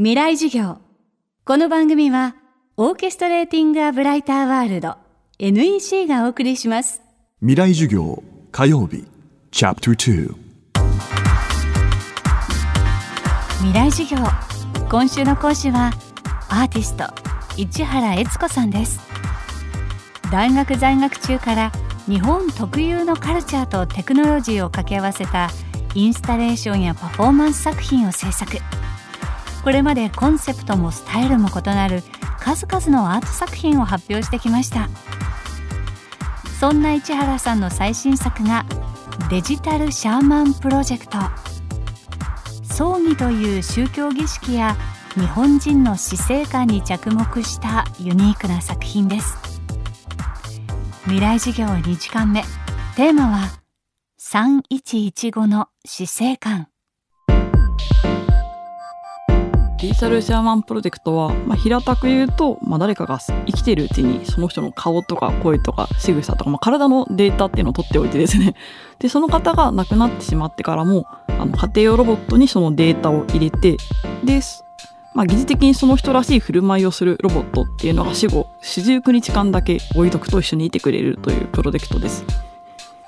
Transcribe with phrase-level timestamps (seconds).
[0.00, 0.78] 未来授業。
[1.44, 2.36] この番組は
[2.76, 4.94] オーケストレーティング・ア・ブライター・ワールド
[5.40, 7.02] NEC がお送りします。
[7.40, 8.22] 未来授業
[8.52, 9.04] 火曜日。
[9.50, 10.34] チャプター
[13.56, 14.24] 未来授業。
[14.88, 15.90] 今週の講師は
[16.48, 17.02] アーティスト
[17.56, 19.00] 市原悦子さんです。
[20.30, 21.72] 大学在学中から
[22.06, 25.50] 日本特有のカルチャーとテクノロジーを掛け合わせた
[25.96, 28.58] インスタレーションやパフォーマンス作品を制作
[29.68, 32.02] これまでコンセプトもスタイルも異なる
[32.40, 34.88] 数々のアート作品を発表してきました。
[36.58, 38.64] そんな市原さんの最新作が
[39.28, 41.18] デジタルシャーマンプロジェクト。
[42.62, 44.74] 葬儀という宗教儀式や
[45.16, 49.36] 日本人の死生観に着目したユニークな作品です。
[51.02, 52.42] 未来授業2時間目。
[52.96, 53.48] テーマは
[54.18, 56.68] 3115の死生観。
[59.80, 68.54] デジタルシャーマンプロジェクトは、まあ、平たく言うと、まあ、誰かが生きているうちにその人の顔とか声とか仕草とか、まあ、体のデータっていうのを取っておいてですね
[68.98, 73.76] でその方が亡くなってしまってからもあの家庭用ロボットにそのデータを入れて
[74.24, 74.40] で、
[75.14, 82.24] まあ、疑似的にその人らしい振る舞いをするロボットっていうのが死後四十九日間だけ置いとくと一緒にいてくれるというプロジェクトです。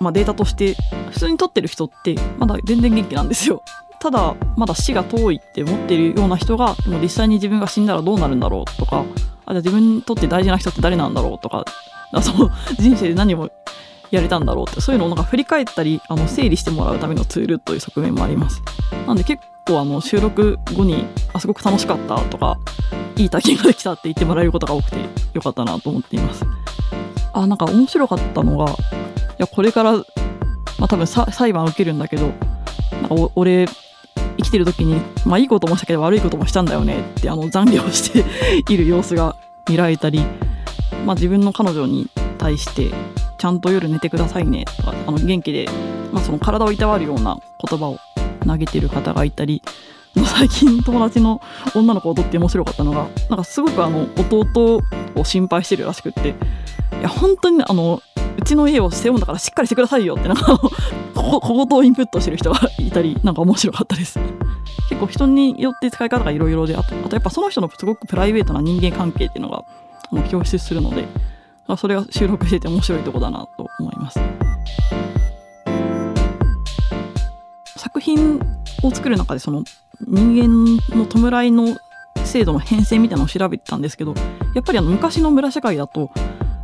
[0.00, 0.74] まあ、データとして
[1.10, 3.62] 普通に撮ってる人ってまだ全然元気なんですよ。
[3.98, 11.64] ただまだ死が遠いって思ってるような人がでも実際に自分が死んだらどうなるんだろうとかあじゃあ自分にとって大事な人って誰なんだろうとか
[12.22, 13.50] その人生で何を
[14.10, 18.62] やれたんだろうってそういうのをなんか振り返ったりあの整理してもらうためのツールという側面もあります。
[19.06, 22.58] なんで結構あの収録後にあすごく楽しかったとか
[23.16, 24.98] いい体験ができたって言ってもらえることが多くて
[25.34, 26.44] よかったなと思っています。
[27.32, 28.74] あなんか面白かったのがい
[29.38, 30.04] やこれから、ま
[30.82, 32.32] あ、多分裁判受けるんだけど
[33.02, 33.66] なんか俺
[34.46, 38.24] きてる時に、まあいいこともしたけど悪いこともしたんだよねってあの残業して
[38.72, 39.36] いる様子が
[39.68, 40.20] 見られたり、
[41.04, 42.92] まあ自分の彼女に対して
[43.38, 45.68] ちゃんと夜寝てくださいねとか、あの元気で、
[46.12, 47.38] まあその体をいたわるような
[47.68, 47.98] 言葉を
[48.46, 49.62] 投げてる方がいたり、
[50.24, 51.42] 最近友達の
[51.74, 54.80] 女の子をとって面白かったのが、なんかすごくあの弟
[55.14, 56.34] を心配してるらしくって、
[57.00, 58.00] いや本当にあの
[58.38, 60.58] うちの家を背負うんだからしっかりしてくださいよってなんか
[61.14, 64.18] 小言をインプットしてる人がいたりなんか面白かったです。
[64.88, 69.64] 結構人によって使い方がいろいろであとあとやっぱその人のすごくプライベートな人間関係っていうのが
[70.10, 71.06] 表出するので
[71.76, 74.20] それが収録してて面白いとこだなと思います。
[77.76, 78.40] 作品
[78.82, 79.64] を作る中でその
[80.00, 81.76] 人間の弔いの
[82.24, 84.14] 制度の変遷みたいなのを調べてたんですけど
[84.54, 86.10] やっぱりあの昔の村社会だと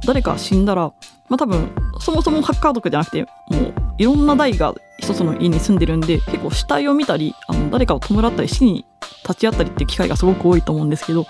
[0.05, 0.93] 誰か死んだら、
[1.28, 3.28] まあ、多分そもそも核家族じゃなくても
[3.69, 8.84] ういろんな代が一つの家に住んでるんで結構死体を見たりあの誰かを弔ったり死に
[9.25, 11.27] 立ち会ったりっていう機会がすごく多いと思うんですけど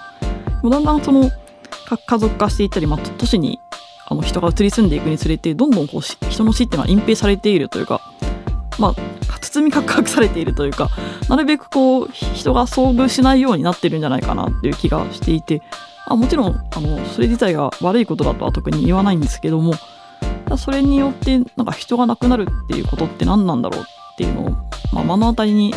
[0.62, 1.30] だんだんその
[2.06, 3.58] 家族化していったり、まあ、都市に
[4.08, 8.00] あの人が移り住んでいくにつれてどんどんこう人の死っていうのは隠蔽されているというか、
[8.78, 10.90] まあ、包み隠されているというか
[11.28, 15.62] なるべくこう人が遭遇しないようになってるんじゃないかなっていう気がしていて
[16.06, 19.74] あもちろんあのそれ自体が悪いことだとは特に言わないんですけども
[20.56, 23.84] それによってなんか人が亡くなるっていうことって何なんだろうっ
[24.16, 24.50] ていうのを、
[24.92, 25.74] まあ、目の当たりに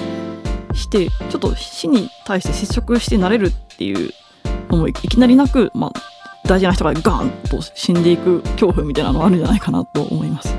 [0.75, 4.11] してちょっと死に対して接触してなれるっていう
[4.69, 10.55] のもいきなりなく、まあ、大事な人がガーンと死んでいく恐怖みたいなのがあるんじゃないかなと思います。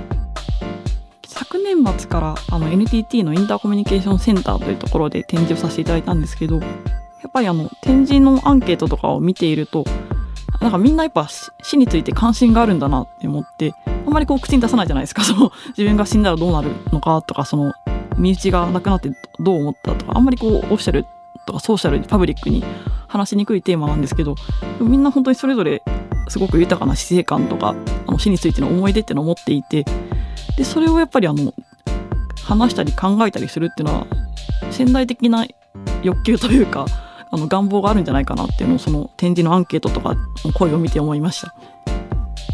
[1.26, 6.66] 昨年末からあの NTT のインターコミュニケーションセンターというところで展示をさせていただいたんですけどや
[7.28, 9.84] っぱりあの展示のアンケートとかを見ていると
[10.60, 11.28] なんかみんなやっぱ
[11.62, 17.74] 死について関心があるんだなって思ってあんまりこう口に出さないじゃないですかその自分が死んだらどうなるのかとかその
[18.18, 19.10] 身内が亡くなって
[19.40, 21.04] どう思ったとかあんまりこうオフィシャル
[21.46, 22.64] とかソーシャルパブリックに
[23.08, 24.34] 話しにくいテーマなんですけど
[24.80, 25.82] みんな本当にそれぞれ
[26.28, 27.74] すごく豊かな死生観とか
[28.06, 29.84] あの死についての思い出っていうのを持っていて
[30.56, 31.54] でそれをやっぱりあの
[32.42, 34.06] 話したり考えたりするっていうのは
[34.70, 35.46] 潜在的な
[36.02, 36.86] 欲求というか
[37.30, 40.14] あの願望があるんじゃないかなっていうのをその展示のアンケートとか
[40.44, 41.54] の声を見て思いました。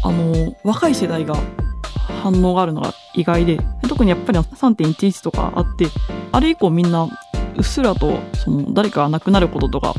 [0.05, 1.35] あの若い世代が
[2.23, 3.59] 反応があるのが意外で
[3.89, 5.87] 特にやっぱり3.11とかあって
[6.31, 9.93] あれ以降みんなうっすらとその誰かが亡くなることとか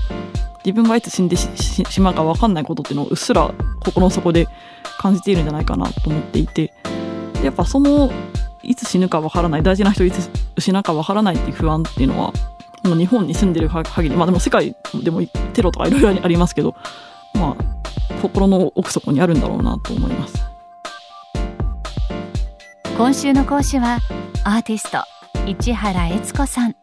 [0.65, 3.53] 自分がいつ死んでしまうか分かんないことっていうのをうっすら
[3.85, 4.49] 心の底で
[4.99, 6.73] 感じているんじゃないかなと思っていて
[7.43, 8.11] やっぱその
[8.63, 12.33] いつ死ぬか分からない大事な人いつ失うか分からないっていう不安っていうのは
[12.85, 15.21] もう日本に住んでる限りまあでも世界でも
[15.53, 16.75] テロとかいろいろありますけど
[17.35, 20.44] まあ心の奥底にあるんだろうなと思います
[22.97, 23.99] 今週の講師は
[24.45, 24.99] アーティスト
[25.49, 26.77] 市原悦子さん。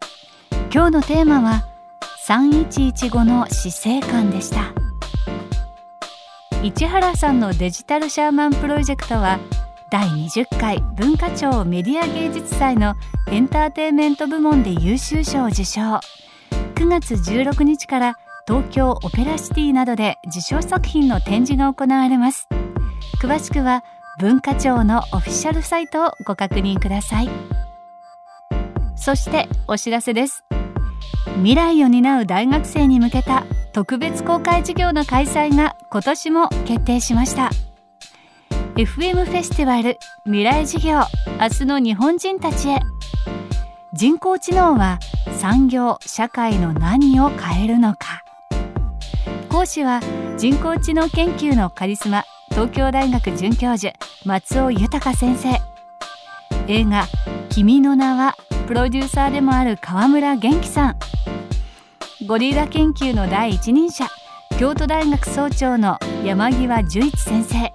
[0.69, 1.63] 今日のテーマは
[2.27, 4.73] 3115の死生観でした。
[6.63, 9.39] 市原さんのデジタルシャーマンプロジェクトは
[9.89, 12.95] 第20回文化庁メディア芸術祭の
[13.29, 15.81] エンターテインメント部門で優秀賞を受賞。
[15.81, 16.01] 9
[16.89, 22.49] 月16日から東京オペラシティなどで受賞作品の展示が行われます。
[23.21, 23.85] 詳しくは
[24.21, 27.29] 文化庁のオフィシャルサイトをご確認ください。
[28.95, 30.45] そしてお知らせです。
[31.37, 37.49] 未来を担う大学生に向けた特別公開授業の開催が今年も決定しました。
[38.75, 40.99] FM フェスティバル未来授業
[41.39, 42.77] 明日の日本人たちへ。
[43.93, 44.99] 人工知能は
[45.39, 48.23] 産業社会の何を変えるのか。
[49.49, 49.99] 講師は
[50.37, 53.93] 人工知能研究のカリスマ東京大学准教授
[54.25, 55.49] 松尾豊先生。
[56.67, 57.07] 映画
[57.49, 58.35] 「君の名は」
[58.67, 60.95] プロデューサーでもある川村元気さん。
[62.27, 64.07] ゴリラ研究の第一人者
[64.59, 67.73] 京都大学総長の山際十一先生。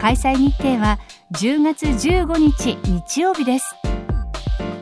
[0.00, 0.98] 開催日程は
[1.32, 3.76] 10月15日日曜日です。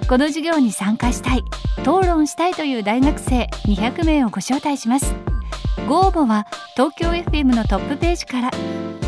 [0.09, 1.43] この授業に参加したい
[1.81, 5.15] 討論したいという大学生200名をご招待します。
[5.93, 8.51] ご応募は東京 FM のトップページから。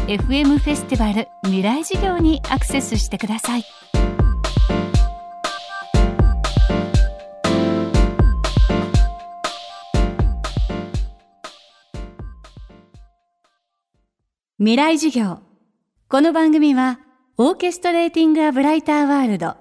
[0.07, 3.65] FM フェスティバル未来事業にアクセスしてください。
[14.59, 15.39] 未来授業。
[16.11, 17.01] この番組は
[17.39, 19.57] オーケストレーティング・ア・ブライター・ワールド。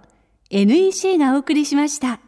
[0.50, 2.20] NEC がお送りしました。